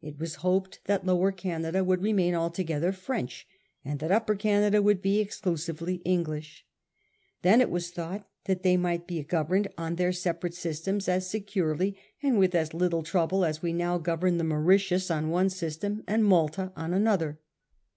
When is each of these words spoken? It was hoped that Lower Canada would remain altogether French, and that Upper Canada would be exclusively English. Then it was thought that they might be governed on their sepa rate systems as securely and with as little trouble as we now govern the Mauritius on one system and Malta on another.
It 0.00 0.20
was 0.20 0.36
hoped 0.36 0.78
that 0.84 1.04
Lower 1.04 1.32
Canada 1.32 1.82
would 1.82 2.00
remain 2.00 2.32
altogether 2.32 2.92
French, 2.92 3.44
and 3.84 3.98
that 3.98 4.12
Upper 4.12 4.36
Canada 4.36 4.80
would 4.80 5.02
be 5.02 5.18
exclusively 5.18 5.96
English. 6.04 6.64
Then 7.42 7.60
it 7.60 7.68
was 7.70 7.90
thought 7.90 8.28
that 8.44 8.62
they 8.62 8.76
might 8.76 9.08
be 9.08 9.20
governed 9.24 9.66
on 9.76 9.96
their 9.96 10.12
sepa 10.12 10.44
rate 10.44 10.54
systems 10.54 11.08
as 11.08 11.28
securely 11.28 11.98
and 12.22 12.38
with 12.38 12.54
as 12.54 12.72
little 12.72 13.02
trouble 13.02 13.44
as 13.44 13.62
we 13.62 13.72
now 13.72 13.98
govern 13.98 14.38
the 14.38 14.44
Mauritius 14.44 15.10
on 15.10 15.28
one 15.30 15.50
system 15.50 16.04
and 16.06 16.24
Malta 16.24 16.72
on 16.76 16.94
another. 16.94 17.40